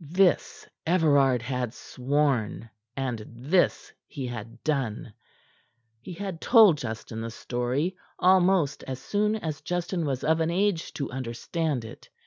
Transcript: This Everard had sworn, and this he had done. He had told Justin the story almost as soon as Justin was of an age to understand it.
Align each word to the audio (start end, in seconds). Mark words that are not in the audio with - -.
This 0.00 0.68
Everard 0.86 1.40
had 1.40 1.72
sworn, 1.72 2.68
and 2.94 3.24
this 3.34 3.90
he 4.06 4.26
had 4.26 4.62
done. 4.62 5.14
He 6.02 6.12
had 6.12 6.42
told 6.42 6.76
Justin 6.76 7.22
the 7.22 7.30
story 7.30 7.96
almost 8.18 8.82
as 8.84 8.98
soon 9.00 9.36
as 9.36 9.62
Justin 9.62 10.04
was 10.04 10.22
of 10.24 10.40
an 10.40 10.50
age 10.50 10.92
to 10.92 11.10
understand 11.10 11.86
it. 11.86 12.10